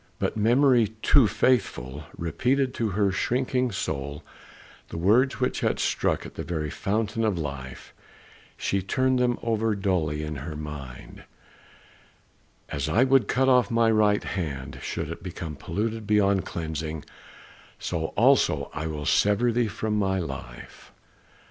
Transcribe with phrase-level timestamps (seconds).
[0.17, 4.23] But memory, too faithful, repeated to her shrinking soul
[4.89, 7.93] the words which had struck at the very fountain of life;
[8.57, 11.23] she turned them over dully in her mind,
[12.69, 17.05] "As I would cut off my right hand, should it become polluted beyond cleansing,
[17.77, 20.91] so also will I sever thee from my life."